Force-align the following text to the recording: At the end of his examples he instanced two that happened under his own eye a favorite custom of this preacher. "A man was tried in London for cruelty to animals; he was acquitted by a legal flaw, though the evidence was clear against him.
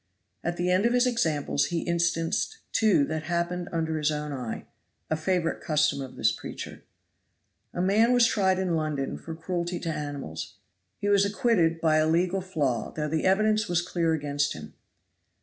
At 0.43 0.57
the 0.57 0.71
end 0.71 0.87
of 0.87 0.93
his 0.93 1.05
examples 1.05 1.65
he 1.65 1.87
instanced 1.87 2.57
two 2.71 3.05
that 3.05 3.21
happened 3.25 3.69
under 3.71 3.99
his 3.99 4.09
own 4.09 4.33
eye 4.33 4.65
a 5.11 5.15
favorite 5.15 5.61
custom 5.61 6.01
of 6.01 6.15
this 6.15 6.31
preacher. 6.31 6.81
"A 7.71 7.83
man 7.83 8.11
was 8.11 8.25
tried 8.25 8.57
in 8.57 8.75
London 8.75 9.15
for 9.15 9.35
cruelty 9.35 9.79
to 9.81 9.89
animals; 9.89 10.55
he 10.97 11.07
was 11.07 11.23
acquitted 11.23 11.79
by 11.79 11.97
a 11.97 12.07
legal 12.07 12.41
flaw, 12.41 12.91
though 12.91 13.07
the 13.07 13.25
evidence 13.25 13.67
was 13.67 13.83
clear 13.83 14.13
against 14.13 14.53
him. 14.53 14.73